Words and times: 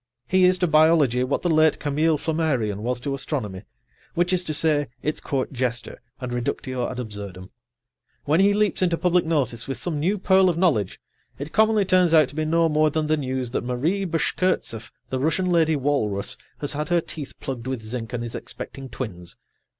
He 0.27 0.45
is 0.45 0.57
to 0.57 0.65
biology 0.67 1.23
what 1.23 1.43
the 1.43 1.49
late 1.51 1.77
Camille 1.77 2.17
Flammarion 2.17 2.81
was 2.81 2.99
to 3.01 3.13
astronomy, 3.13 3.65
which 4.15 4.33
is 4.33 4.43
to 4.45 4.51
say, 4.51 4.87
its 5.03 5.19
court 5.21 5.53
jester 5.53 6.01
and 6.19 6.33
reductio 6.33 6.89
ad 6.89 6.99
absurdum. 6.99 7.51
When 8.23 8.39
he 8.39 8.55
leaps 8.55 8.81
into 8.81 8.97
public 8.97 9.27
notice 9.27 9.67
with 9.67 9.77
some 9.77 9.99
new 9.99 10.17
pearl 10.17 10.49
of 10.49 10.57
knowledge, 10.57 10.99
it 11.37 11.53
commonly 11.53 11.85
turns 11.85 12.15
out 12.15 12.29
to 12.29 12.35
be 12.35 12.45
no 12.45 12.67
more 12.67 12.89
than 12.89 13.05
the 13.05 13.15
news 13.15 13.51
that 13.51 13.63
Marie 13.63 14.03
Bashkirtseff, 14.05 14.91
the 15.11 15.19
Russian 15.19 15.45
lady 15.51 15.75
walrus, 15.75 16.35
has 16.61 16.73
had 16.73 16.89
her 16.89 16.99
teeth 16.99 17.39
plugged 17.39 17.67
with 17.67 17.83
zinc 17.83 18.11
and 18.11 18.23
is 18.23 18.33
expecting 18.33 18.89
twins. 18.89 19.37